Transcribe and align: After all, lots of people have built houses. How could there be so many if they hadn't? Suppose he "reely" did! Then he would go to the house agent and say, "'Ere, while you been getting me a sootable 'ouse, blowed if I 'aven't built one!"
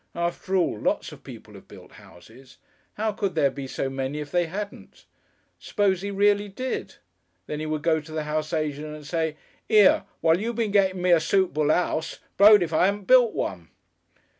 After 0.15 0.55
all, 0.55 0.79
lots 0.79 1.11
of 1.11 1.23
people 1.23 1.53
have 1.53 1.67
built 1.67 1.91
houses. 1.91 2.57
How 2.95 3.11
could 3.11 3.35
there 3.35 3.51
be 3.51 3.67
so 3.67 3.87
many 3.87 4.17
if 4.19 4.31
they 4.31 4.47
hadn't? 4.47 5.05
Suppose 5.59 6.01
he 6.01 6.09
"reely" 6.09 6.47
did! 6.49 6.95
Then 7.45 7.59
he 7.59 7.67
would 7.67 7.83
go 7.83 8.01
to 8.01 8.11
the 8.11 8.23
house 8.23 8.51
agent 8.51 8.87
and 8.95 9.05
say, 9.05 9.35
"'Ere, 9.69 10.05
while 10.21 10.39
you 10.39 10.55
been 10.55 10.71
getting 10.71 11.03
me 11.03 11.11
a 11.11 11.17
sootable 11.19 11.69
'ouse, 11.71 12.17
blowed 12.35 12.63
if 12.63 12.73
I 12.73 12.87
'aven't 12.87 13.05
built 13.05 13.33
one!" 13.33 13.69